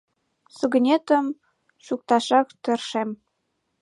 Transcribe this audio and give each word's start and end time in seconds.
—Сугынетым 0.57 1.25
шукташак 1.85 2.47
тыршем... 2.63 3.09